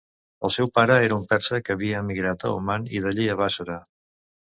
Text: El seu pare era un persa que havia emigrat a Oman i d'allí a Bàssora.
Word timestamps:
El 0.47 0.51
seu 0.53 0.69
pare 0.77 0.95
era 1.09 1.17
un 1.21 1.27
persa 1.33 1.59
que 1.67 1.73
havia 1.77 1.99
emigrat 2.05 2.45
a 2.49 2.55
Oman 2.61 2.87
i 2.95 3.03
d'allí 3.05 3.29
a 3.35 3.37
Bàssora. 3.43 3.77